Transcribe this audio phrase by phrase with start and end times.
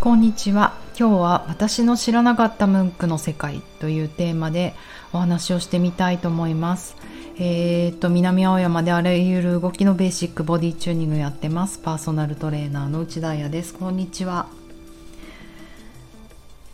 [0.00, 0.78] こんにちは。
[0.98, 4.74] 今日は私の知らなかったムンクの世界というテーマで
[5.12, 6.96] お話をしてみたいと思います。
[7.36, 11.78] えー、っと南青山であらゆる動きのベーシックボディチューニングやってます。
[11.80, 13.74] パーソナルトレーナーの内田彩です。
[13.74, 14.46] こんにちは。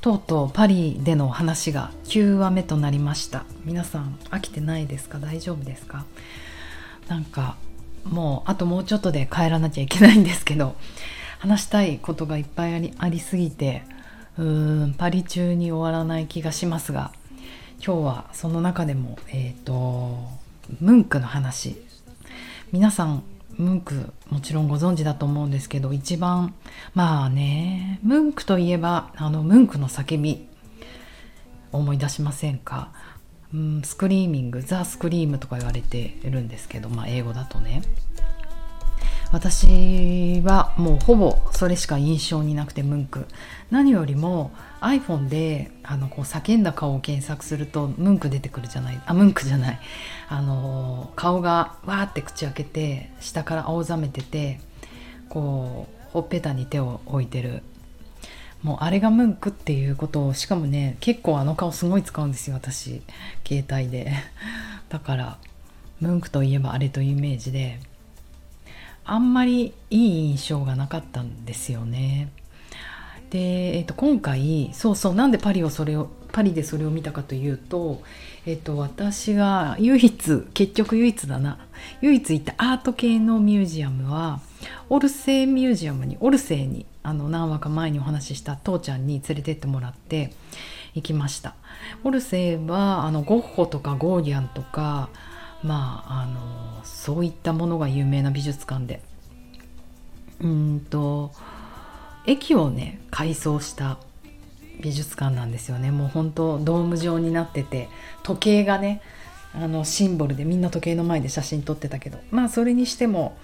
[0.00, 3.44] とうとうパリでの話が9話目となりました。
[3.64, 5.18] 皆さん飽きてないですか？
[5.18, 6.04] 大丈夫ですか？
[7.08, 7.56] なんか
[8.04, 10.76] もうあともうちょっとで帰らなきゃいけないんですけど。
[11.38, 13.84] 話したいことがいっぱいありありすぎて
[14.38, 17.12] うーんパリ中に終わらない気がしますが
[17.84, 20.18] 今日はその中でもえっ、ー、と
[20.80, 21.76] ムンクの話。
[22.72, 23.22] 皆さん
[23.56, 26.54] ムンクもちろんご存知だと思うんですけど一番
[26.94, 30.46] まあねムンクといえばあのムンクの叫び
[31.72, 32.90] 思い出しませんか、
[33.54, 37.82] うん、 screaming The Scream とか言われてるんですけど、まあ、英語だとね。
[39.32, 43.26] 私はもうほぼそれしか印象になくてムンク。
[43.70, 49.00] 何よりも iPhone であのこう叫んだ顔を検索するとムンク出てくるじゃない。
[49.04, 49.80] あムンクじゃない。
[50.28, 54.60] あの顔がわーって口開けて下から青ざめてて
[55.28, 57.62] こうほっぺたに手を置いてる。
[58.62, 63.02] もうあれがムンクっていうことをしかもね結構あの顔すごい使うんですよ私。
[63.46, 64.12] 携帯で。
[64.88, 65.38] だから
[66.00, 67.80] ムンクといえばあれというイメージで。
[69.06, 72.30] あんまりいい印象がなかったんですよね。
[73.30, 78.02] で、えー、と今回そうそうなんでパリをそれをパリでそれを見たかというと,、
[78.44, 81.58] えー、と私が唯一結局唯一だな
[82.00, 84.40] 唯一行ったアート系のミュージアムは
[84.88, 90.32] オルセーミュージアムにオルセーにあの何話か前にお話しした父ちゃんに連れてってもらって
[90.94, 91.54] 行きました。
[92.04, 95.10] オルセーはあのゴッホとかゴーギャンとか
[95.66, 99.02] まああのそういったものが有名な美術館で。
[100.40, 101.32] うんと
[102.26, 103.98] 駅をね改装した
[104.80, 105.90] 美術館なんですよね。
[105.90, 107.88] もう本当ドーム状になってて
[108.22, 109.00] 時計がね
[109.54, 112.18] あのシンボルでみんな時計の前で写真撮ってたけど。
[112.30, 113.36] まあそれにしても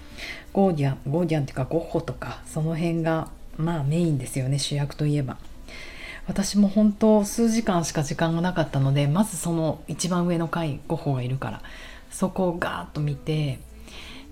[0.53, 5.37] ゴーギャンゴーギャンっていうかゴッホとかその辺がまあメインですよね主役といえば。
[6.25, 11.61] 私も本当数時間しか時間がなかったのでまずその一番上の階ゴッホがいるから。
[12.13, 13.59] そこをガーッと見て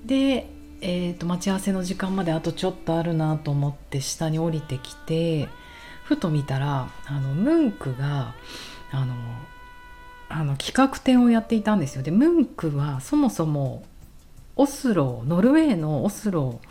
[0.05, 0.47] で、
[0.81, 5.49] えー、と待ち合わせの時間まであとちょっとあるなと思って下に降りてきて
[6.03, 8.35] ふと見たらあのムンクが
[8.91, 9.15] あの
[10.29, 12.03] あの企画展をやっていたんですよ。
[12.03, 13.83] でムンクはそもそも
[14.55, 16.61] オスロノルウェーのオスロ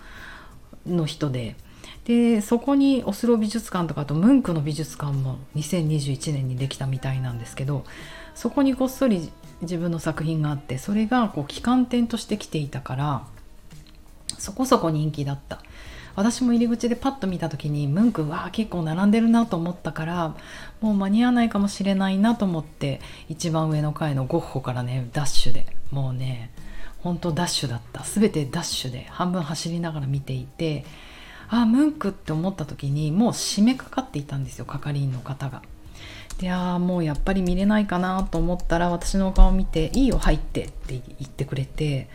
[0.87, 1.57] の人で
[2.05, 7.85] でそこにオスロ美術館とかあとムンクの美術館も2021年にできたみたいなんですけど
[8.35, 9.31] そこにこっそり
[9.63, 13.27] 自分の作品があってそれがこう旗艦店として来ていたから
[14.39, 15.63] そこそこ人気だった
[16.17, 20.37] 私も入り口でパッと見た時にムンクは結構並んでるなと思ったから
[20.81, 26.51] もう間に合わないかもしれないなと思って一番上の階のゴッホからねダッシュでもうね
[26.99, 30.85] ほんとダッシュだった全てダッシュで半分走りながら見ていて
[31.49, 35.63] ああムンクって思った時にもう締めかかっていたんですよ係員の方が。
[36.39, 42.09] であもうやっぱり見れないかなと思ったら私の顔見て「いいよ入って」って言ってくれて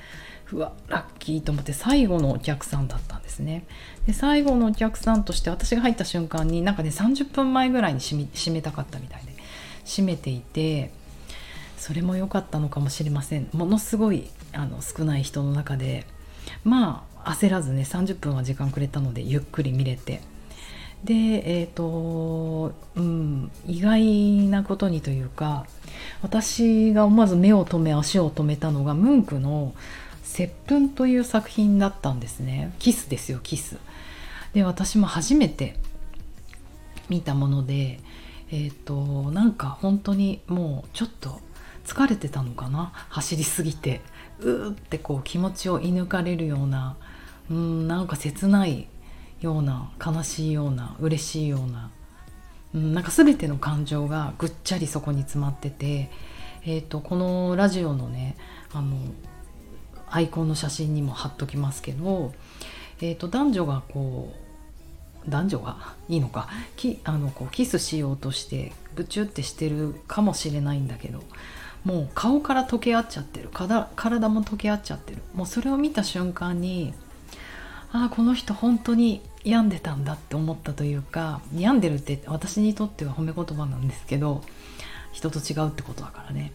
[0.51, 3.65] うわラッキーと思って最後のお客さんだったんですね。
[4.07, 9.33] で最後のお客さんとして私が入った瞬間になんかね30分前ぐらいに閉めたかったみたいで
[9.85, 10.91] 閉めていて
[11.77, 13.47] それも良かったのかもしれません。
[13.53, 16.05] ものすごいあの少ない人の中で
[16.63, 20.21] まあ焦らずね30分は時間くれたのでゆっくり見れて。
[21.05, 25.65] でえっ、ー、とうん意外なことにというか
[26.23, 29.73] 私が思わず目を留め足を止めたのがムンクの
[30.23, 32.73] 「接吻」という作品だったんですね。
[32.79, 33.77] キスですよキス。
[34.53, 35.77] で私も初めて
[37.07, 37.99] 見たもので
[38.51, 41.39] えっ、ー、となんか本当にもうちょっと
[41.85, 42.91] 疲れてたのかな。
[43.09, 44.01] 走りすぎて
[44.39, 46.95] うーってこう気持ちを射抜かれるような
[47.51, 48.87] うんなんか切ない
[49.41, 51.91] ような悲しいような嬉しいような、
[52.73, 56.09] うん、なんか全ての感情がぐっちゃりそこに詰まってて、
[56.63, 58.37] えーと、このラジオのね
[58.73, 58.97] あの
[60.09, 62.33] アイコンの写真にも貼っときますけど、
[63.01, 65.95] えーと、男女がこう男女が？
[66.07, 66.49] いいのか？
[66.75, 71.23] きあのこうキスしようとしてブチュってしてるかもしれないんだけど
[71.83, 73.49] もう顔から溶け合っちゃってる。
[73.51, 75.21] 体も溶け合っちゃってる。
[75.33, 76.93] もうそれを見た瞬間に
[77.95, 84.41] ああこの人本当に病んでたんだって思ったというか病んでるって私にとっては褒め言葉なんですけど
[85.13, 86.51] 人と違うってことだからね。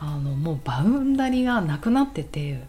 [0.00, 2.64] あのもうバウンダリがなくなってて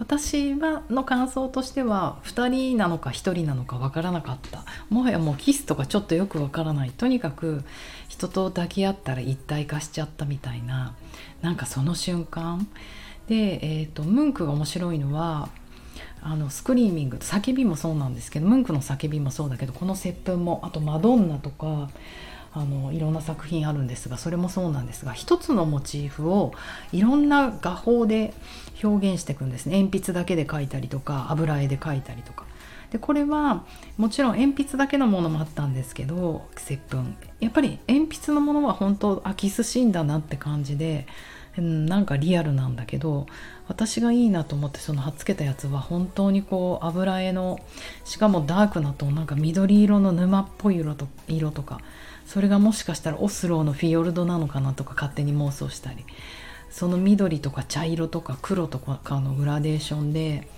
[0.00, 4.64] 私はの感想としては2人なのか1人なのか分からなかった。
[4.90, 6.90] もはやもうキスとかちょっとよく分からない。
[6.90, 7.62] とにかく
[8.08, 10.96] 人と抱き合ったら一体化しちゃったみたいな
[11.40, 12.66] なんかその瞬間。
[13.28, 15.48] で、えーと、ムンクが面白いのは
[16.26, 21.90] あのスクリーミング叫びもそうなんですけどムンクの叫びもそうだけどこの接吻もあとマドンナとか
[22.54, 26.52] あのいろんな作品あるんですがそれもそうなんですが一つのモチーフを
[26.92, 28.32] いろんな画法で
[28.82, 32.46] 表現していくんですね鉛筆だけで描いたりとか油絵で描いたりとか。
[32.90, 33.64] でこれは
[33.96, 41.08] もちろん鉛筆だけのものもあったんですけど接吻やっぱり鉛筆のものは本当あキスシーンだなって感じで、
[41.56, 43.26] うん、なんかリアルなんだけど
[43.68, 47.60] 私がいいなと思ってその貼っつけたやつは本当にこう油絵の
[48.04, 51.80] しかもダークなとなんか緑色の沼っぽい色と色とか
[52.26, 56.04] それがもしかしたらオスローのフィヨルドなのかなとか勝手に妄想したり
[56.70, 60.48] その緑とか茶色とか黒とかのグラデーションで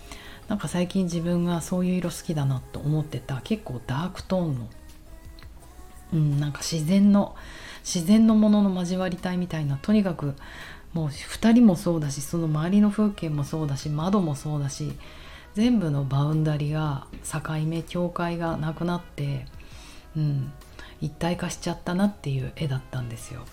[0.49, 4.69] なんか最近自分がそういう色好きだなと思ってた結構ダークトーンの、
[6.14, 7.34] うん、なんか自然の
[7.84, 10.34] 自然のものの交わりたいみたいなとにかく
[10.96, 14.93] もう2人もそうだしその周りの風景もそうだし窓もそうだし
[15.52, 19.44] 全部のバウンダリが境目境界がなくなって、
[20.16, 20.50] うん、
[21.02, 23.44] 一体化しちゃったなっていう絵だったんですよ。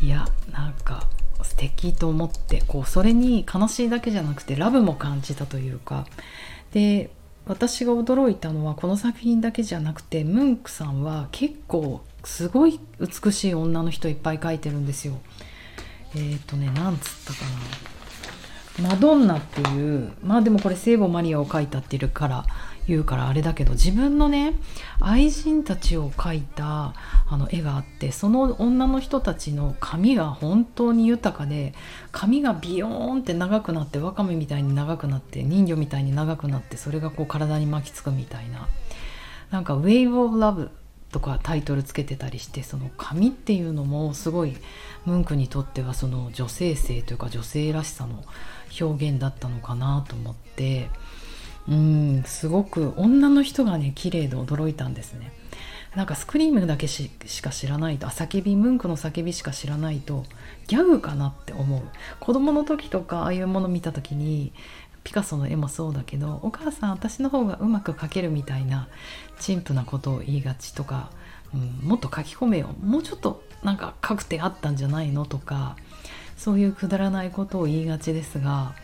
[0.00, 1.06] いやなんか
[1.42, 6.06] 素敵と思ってこうそれに悲しいだけじゃなくてラブも感じたというか
[6.72, 7.10] で
[7.46, 15.20] 私が驚いたのはこの作品だけじゃなくてムンクさんは結構すごい美しい女の人いっぱい描いてるんですよ。
[16.14, 17.44] えっ、ー、とねなんつったか
[18.82, 18.88] な。
[18.90, 22.46] マドンナっていうまあでもこれ聖母マリアを描いたっていうから
[22.86, 24.54] 言うからあれだけど自分のね
[25.00, 26.94] 愛人たちを描いた
[27.28, 31.74] あの絵があってその女の人たちの髪が本当に豊かで
[32.12, 38.68] 髪がビヨーンって長くなってワカメみたいに長くなって人魚みたいに長くなってそれがこう体に巻きつくみたいな。
[39.50, 40.68] なんか「Wave of Love」
[41.10, 44.56] とかタイトルつけてたりしてその髪っていうのもすごい
[45.06, 48.24] ムンクにとってはその女性性というか女性らしさの
[48.80, 50.90] 表現だったのかなと思って
[51.68, 55.32] うんすごく女の人がね綺麗で驚いたんですね。
[55.94, 57.10] なんかスクリームだけし
[57.42, 60.24] か知らないとあ叫びムンクの叫びしか知らないと
[60.66, 61.82] ギャグかなって思う。
[62.20, 64.52] 子供の時とかああいうもの見た時に
[65.04, 68.88] ピカソの絵もそうだけどお母さん私の方がうまく描けるみたいな
[69.38, 71.10] 陳腐なことを言いがちとか、
[71.54, 72.74] うん、もっと書き込めよ。
[72.82, 75.76] もうちょっとなんか書く手あったんじゃないのとか
[76.36, 78.74] そういうくだらないことを言いがちですが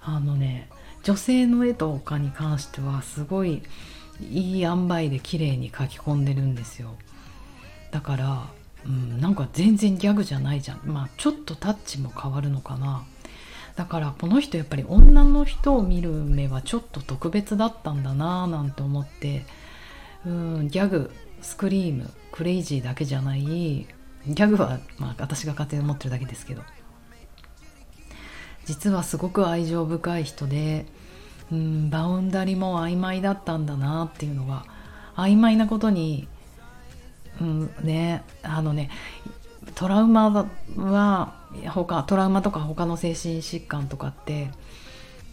[0.00, 0.68] あのね
[1.02, 3.62] 女性の絵とかに関してはすごい
[4.20, 6.94] いい塩梅で綺麗に描き込んでるんですよ。
[7.90, 8.46] だから、
[8.86, 10.80] うん、なんか全然ギャグじゃないじゃん。
[10.84, 13.04] まあちょっとタッチも変わるのかな。
[13.76, 19.44] だからこの人やっぱり女の人を見る目はちょっと特別だったんだなぁなんて思って
[20.26, 21.10] うんギャグ
[21.40, 26.62] スクリームクレイジーだけじゃないギャグは、まあ、私が勝手に思ってるだけですけど。
[28.64, 30.86] 実はすごく愛情深い人で
[31.50, 34.64] うんバウンダリも曖昧だったんだなっていうのが
[35.16, 36.28] 曖昧なことに、
[37.40, 38.90] うんね、あのね
[39.74, 41.34] トラウマは
[41.68, 44.50] 他トラウマとか他の精神疾患とかって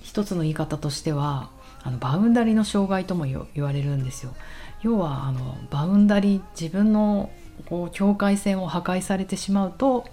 [0.03, 1.49] 一つの言い方としては
[1.83, 4.33] あのバウンダリの障害とも言われるんですよ。
[4.81, 7.29] 要はあのバウンダリ自分の
[7.67, 10.05] こう境界線を破壊されてしまうと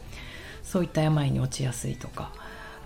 [0.62, 2.33] そういった病に落ちやすいとか。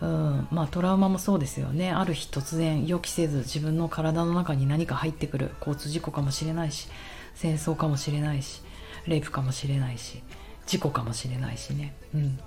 [0.00, 1.90] うんまあ、トラウマもそうですよね。
[1.90, 5.50] ある日突然予期せず自分の体の中に何か入ってくる。
[5.60, 6.88] 交通事故かもしれないし
[7.34, 8.62] 戦争かもしれないし
[9.06, 10.22] レイプかもしれないし。
[10.70, 12.38] 事故かもしれないしね、うん、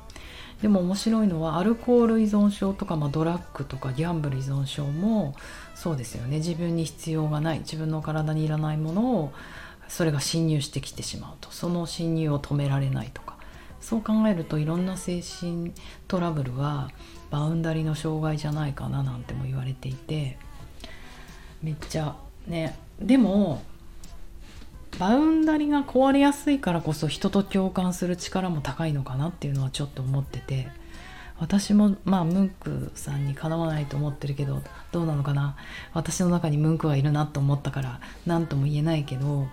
[0.62, 5.36] でも面白いのはアルコール依存症とか、まあ、ドラッグとかギャンブル依存症も
[5.76, 6.38] そうですよね。
[6.38, 9.34] 自分に必要がない自分の体にいらないものを
[9.90, 11.52] それが侵入してきてしまうと。
[11.52, 13.36] その侵入を止められないとか。
[13.82, 15.74] そう考えるといろんな精神
[16.08, 16.90] トラブルは
[17.30, 20.38] バウンダリの障害じゃないかななんても言われていて。
[21.62, 22.16] めっちゃ
[22.48, 22.78] ね。
[23.02, 23.64] でも
[25.00, 30.68] バウンダリが壊れやすいからこそ人と共感する力も高いのかなっていうのはちょっと思ってて。
[31.40, 35.58] 私もまあムンクさんにかなわないと思ってるけどどうなのかな。
[35.94, 39.48] 私の中にムンクがいるなと思ったから何とも言えないけど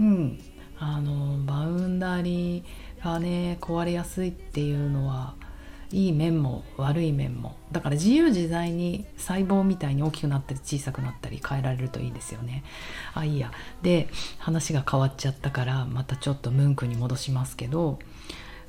[0.00, 0.38] うん。
[0.78, 2.64] あのバウンダリ
[3.02, 5.34] がね壊れやすいっていうのは
[5.94, 7.56] いい面も悪い面も。
[7.70, 12.64] だから自由自在に細胞みたいに大きくなったり小さくなったり変えられるといいですよね。
[13.14, 13.52] あいいや。
[13.82, 14.08] で
[14.38, 18.00] 話が変わっちゃったからまたちょっとムンクに戻しますけど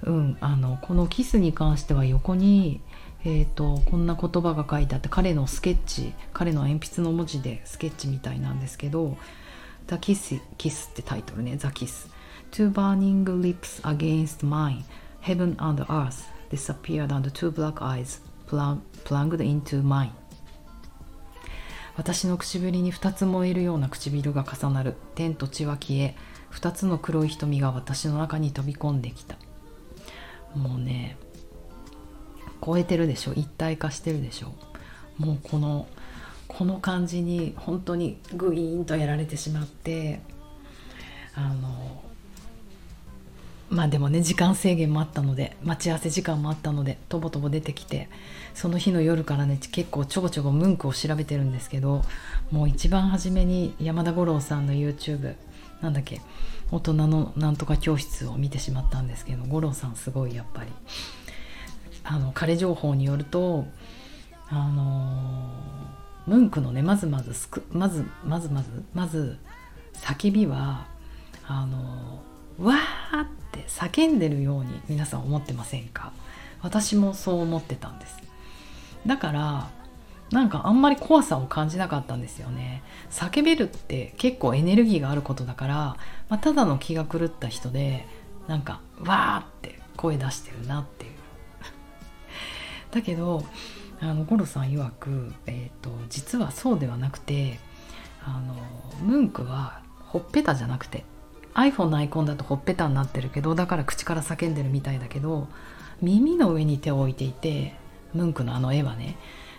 [0.04, 2.82] うんあのこのキスに関しては横に
[3.28, 9.18] えーと、こんな言葉が書いてあって彼のスケッチ彼の鉛筆の文字でスケッチみたいなんですけど
[9.90, 12.08] 「The Kiss, Kiss」ってタイトルね「The Kiss」
[12.52, 14.84] 「Two burning lips against mine.
[15.22, 16.35] Heaven and earth.
[16.56, 20.12] Disappeared and two black eyes plunged into mine」
[21.98, 24.96] 私の唇に2つ燃えるような唇が重なる。
[25.16, 26.16] 天と地は消え
[26.52, 29.38] 2つの黒い瞳が私の中に飛び込んできた。
[30.56, 31.18] もうね
[32.66, 33.34] 超えてるでしょ？
[33.34, 34.54] 一体化してるでしょ？
[35.18, 35.88] もうこの
[36.48, 40.22] この感じに本当にグイーンとやられてしまって。
[43.76, 48.08] まあでもね時間制限もあったので待ち合わせ時間もあったのでとぼとぼ出てきて
[48.54, 52.02] その日の夜からね結構ちょこちょこムンクを調べてるんですけど
[52.52, 55.36] もう一番初めに山田五郎さんの YouTube
[55.82, 56.22] なんだっけ
[56.72, 60.70] 大人のなんとか教室を見てしまったんですけど五郎さんすごいやっぱり
[62.06, 63.66] あの彼情報によると
[64.48, 65.52] あの
[66.28, 69.38] ムンクのねまずまずすくまずまずまずまず
[69.96, 70.88] 叫びは
[71.46, 72.22] あの
[72.60, 76.12] わーって叫んでるように皆さん思ってませんか？
[76.62, 78.18] 私もそう思ってたんです。
[79.06, 79.70] だから
[80.32, 82.82] なんかあんまり怖さを感じなかったんですよね。
[83.12, 85.98] 叫べるって結構エネルギーがあることだから、ま
[86.30, 88.08] あ、ただの気が狂った人で
[88.48, 91.12] なんかわーって声出してるなっていう。
[92.92, 93.46] だけど
[94.02, 97.60] あのゴロさん曰く、えーと、実はそうではなくて
[98.26, 98.56] あの
[99.02, 101.06] ムンクはほっぺたじゃなくて
[101.56, 105.48] iPhone のアイコンだとほっぺたになってるけどだから口から叫んでるみたいだけど
[106.02, 107.74] 耳の上に手を置いていて
[108.14, 109.18] ムンクのあの絵はね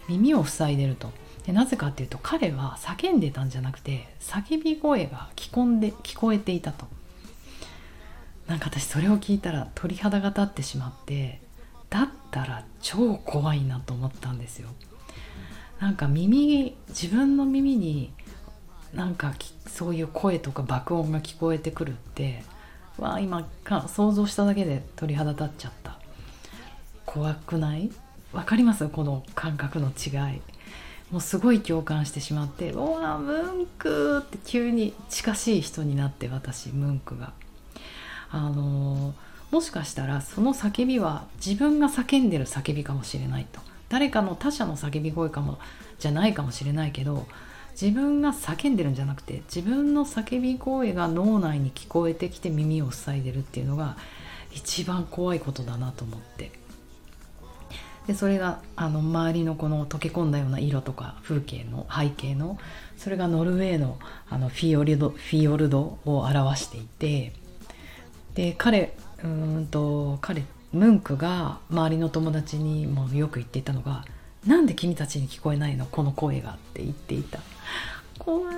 [0.09, 1.11] 耳を塞いでると。
[1.47, 6.87] でなぜかっていうと彼は叫んでたんじゃなくて叫び声が聞こんで聞こえていたと。
[8.49, 11.41] なんか私それを聞いたら鳥肌が立ってしまって
[11.89, 14.69] だったら超怖いなと思ったんですよ。
[15.81, 18.13] なんか耳自分の耳に
[18.97, 19.35] なんか
[19.69, 22.43] そういう声とか爆音が聞こえてくるって
[22.99, 25.99] わあ今か想像しただけで鳥肌立っちゃった。
[27.05, 27.91] 怖くない？
[28.33, 28.89] わかります？
[28.89, 30.41] この感覚の違い。
[31.11, 37.33] もうすごい共感してしまって「うわムンク!」って急に近しい人になって私ムンクが。
[38.31, 39.15] あの
[39.53, 43.61] もしかしたらその叫びは自分が叫んでる叫びかもしれないと。
[43.89, 45.59] 誰かの他者の叫び声かも
[46.01, 47.29] じゃないかもしれないけど
[47.81, 53.99] 自分が叫んでるんじゃなくて自分の叫び声が脳内に聞こえてきて耳を塞いでるっていうのが
[54.51, 56.51] 一番怖いことだなと思って。
[58.07, 62.57] でそれがあの周りのこの溶け込んだような色とか風景の背景の
[62.97, 63.99] それがノルウェーの
[64.31, 67.33] あのフィヨルドフィヨルドを表していて
[68.35, 74.05] で彼うんと彼ムンクが周りの友達にもよく言っていたのが
[74.47, 75.87] 「なんで君たちに聞こえないの？
[75.87, 77.41] この声が」って言っていた。
[78.19, 78.53] 怖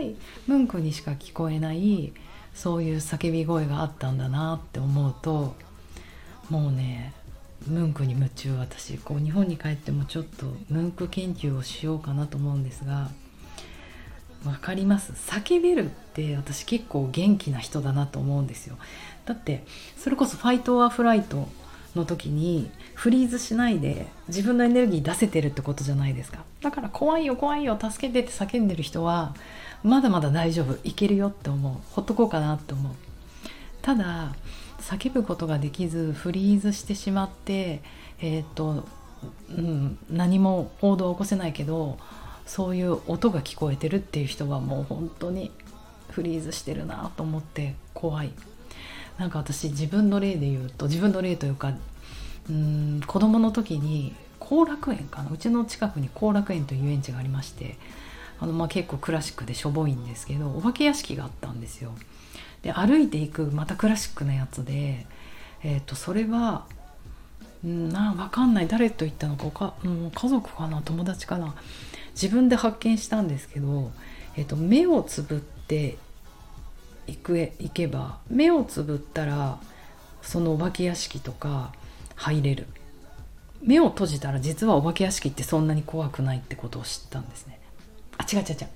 [0.00, 0.14] い。
[0.46, 2.12] ムンクにしか聞こえない
[2.54, 5.54] そういう叫び声があったんだなって思うと
[6.50, 7.12] もうね
[7.66, 13.10] ムンクに夢中私こう日本に帰ってもちょっとムンク研究をしようかなと思うんですが
[14.42, 15.12] 分かります。
[15.12, 18.76] 叫べるって私結構元気な人だなと思うんですよ。
[19.24, 19.64] だって
[19.96, 21.48] それこそファイト・ア・フライト
[21.94, 26.44] の時にフリーズしないで自分のエネルギー出せてるってことじゃないですか。
[26.60, 29.34] だから怖いよ怖いよ助けてって叫んでる人は
[29.82, 31.74] まだまだ大丈夫いけるよって思う。
[31.94, 32.92] ほっとこうかなって思う。
[33.82, 34.34] ただ
[34.80, 37.82] 叫ぶことができずフリーズしてしまって
[38.20, 38.84] えっ、と、
[39.50, 41.98] うん、何も報道を起こせないけど
[42.46, 45.50] そういう音が聞こえてるっていう人はもう本当に
[46.10, 48.32] フリーズしてるなと思って怖い。
[49.18, 51.72] なんか私自分の例で言うと自分の例というか
[52.50, 55.30] うん子供の時に後楽園かな？
[55.30, 57.76] うちの近くに後楽園という遊園地がありまして
[58.40, 61.92] あのまあ結構クラシックでしょぼいんですけどお化け屋敷があったんですよ。
[62.62, 65.06] で歩いていくまたクラシックなやつで、
[65.62, 66.64] えー、とそれは
[67.64, 68.66] うんな分かんない。
[68.66, 70.82] 誰と行ったのかか、うん、家族かな？
[70.82, 71.54] 友達かな？
[72.20, 73.92] 自分で発見したんですけど、
[74.36, 75.96] えー、と目をつぶって
[77.06, 79.58] 行く行けば目をつぶったら
[80.22, 81.72] そのお化け屋敷とか
[82.16, 82.66] 入れる。
[83.62, 87.60] 目を閉じたら実はお化け屋敷ってそんなに怖くないってことを知ったんですね。
[88.18, 88.68] あ違う違う違う。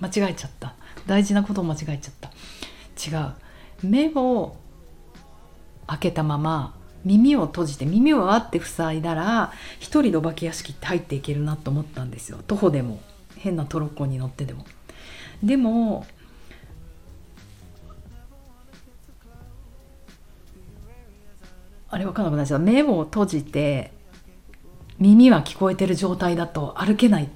[0.00, 0.74] 間違えちゃった。
[1.06, 2.30] 大事なことを間違えちゃった。
[3.18, 3.34] 違う。
[3.82, 4.56] 目を
[5.86, 6.74] 開けたまま
[7.04, 12.38] 耳を閉じて耳をあって塞いだら一人でお化け屋敷って入っていけるなと思ったんですよ。
[12.46, 13.00] 徒歩でも。
[13.38, 14.66] 変なトロッコに乗ってでも。
[15.42, 16.06] でも
[21.90, 23.92] あれ分かんなくなっちゃった目を閉じて
[24.98, 27.28] 耳は聞こえてる状態だと歩けない。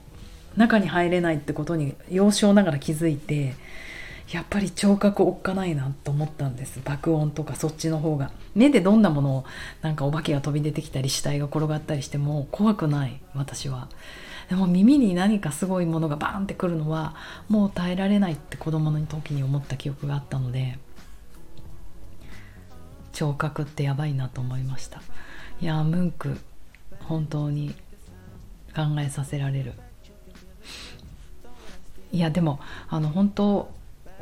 [0.57, 3.55] 中に入れないってことに幼少ながら気づいて
[4.31, 6.81] やっぱり聴覚おっかないなと思ったんです。
[6.85, 8.31] 爆音とかそっちの方が。
[8.55, 9.45] 目でどんなものを
[9.81, 13.21] なんかお化けが飛び出てきたり死体が転がったりしても怖くない。
[13.35, 13.89] 私は。
[14.49, 17.15] でも耳に何かすごいものがバーンってくるのは
[17.49, 20.79] もう耐えられないって子供の時に思った記憶があったので
[23.13, 25.03] 聴覚ってやばいなと思いました。
[25.61, 26.39] いやムンク
[27.01, 27.75] 本当に
[28.75, 29.75] 考えさせられる。
[32.13, 33.73] いやでもあの本当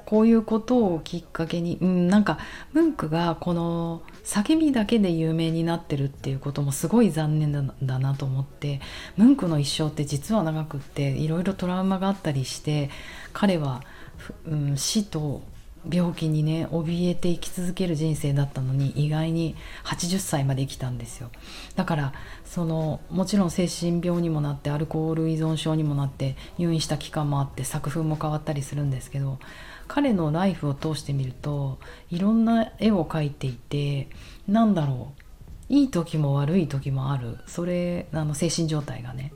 [0.07, 2.39] こういうことをきっかけに、うん、なんか
[2.73, 8.81] ムンクがこの叫びだけで有名になってるっていうこともすごい残念だなと思って
[9.17, 12.91] ムンクの一生って実は長くっていろいろトラウマがあったりして
[13.33, 13.83] 彼は、
[14.47, 15.43] うん、死と
[15.89, 21.31] 病気にね怯えて生き続ける人生だったのに意外に80歳まで生きたんですよ。
[21.77, 22.13] だから
[22.45, 29.39] そのもちろん精神病にもなってアルコール依存症にもなって入院した期間もあって作風も変わったりするんですけど
[29.89, 31.79] 彼のライフを通してみると
[32.11, 34.09] いろんな絵を描いていて
[34.47, 35.23] なんだろう
[35.73, 37.39] いい時も悪い時もある。
[37.47, 39.33] それあの精神状態がね。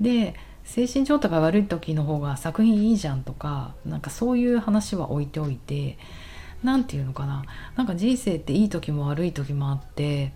[0.00, 0.34] で
[0.66, 5.96] 精神状態が悪い時の方が作品いいじゃんとかなんかそういう話は置いておいて
[6.62, 7.44] 何て言うのかな。
[7.76, 10.32] なんか人生っていい時も悪い時もあって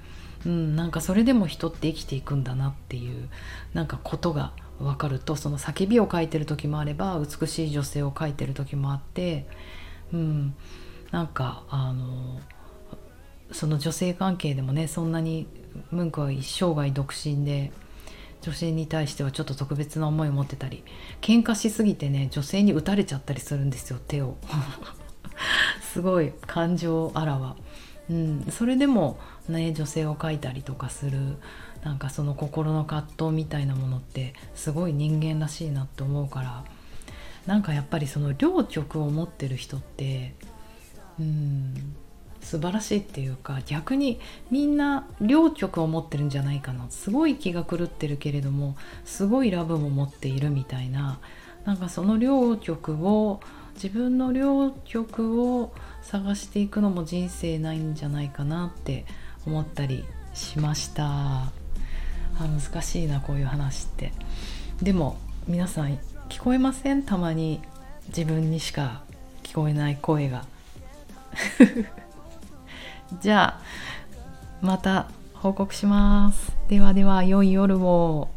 [0.47, 3.29] うんなんかそれでも人って生きていくんだなっていう
[3.75, 9.47] なんかことが分かるとその叫びを書いてる時もあれば美しい女性を書いてる時もあって
[10.13, 10.55] うん
[11.11, 12.41] なんかあの
[13.53, 15.47] その女性関係でもねそんなに
[15.91, 17.73] ムンクは一生涯独身で
[18.43, 20.83] 女性に対してはちょっと特別な思いを持ってたり
[21.21, 24.37] 喧嘩しすぎてね女性に打たれちゃったりするんですよ手を。
[25.83, 27.57] すごい感情あらわ、
[28.11, 29.19] うん、それでも
[29.49, 31.37] ね女性を描いたりとかする
[31.83, 36.65] なんかその心の葛藤みたいなものってすごい人間らしいなって思うから
[37.47, 40.35] なんかやっぱりその両極を持ってる人って
[41.19, 41.97] うん
[42.41, 44.19] 素晴らしいっていうか逆に
[44.51, 46.87] みんな両極を持ってるんじゃないかな。
[46.91, 51.21] すごい気が狂ってるけれどもすごいラブも持っているみたいな。
[51.65, 53.41] なんかその両極を
[53.75, 55.73] 自分の両極を
[56.03, 59.05] 探していくのも人生ないんじゃないかなって
[59.47, 61.05] 思ったりしました。
[61.07, 61.53] あ
[62.39, 64.13] 難しいなこういう話って。
[64.83, 65.99] でも皆さん
[66.31, 67.03] 聞こえません？
[67.03, 67.61] たまに
[68.09, 69.03] 自分にしか
[69.43, 70.47] 聞こえない声が。
[73.21, 73.61] じゃあ
[74.61, 76.53] また報告します。
[76.69, 78.29] ではでは良い夜を。